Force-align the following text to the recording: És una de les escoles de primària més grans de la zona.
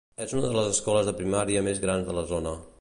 És 0.23 0.31
una 0.37 0.47
de 0.53 0.55
les 0.55 0.69
escoles 0.77 1.11
de 1.11 1.15
primària 1.21 1.63
més 1.71 1.85
grans 1.87 2.09
de 2.11 2.21
la 2.21 2.29
zona. 2.35 2.59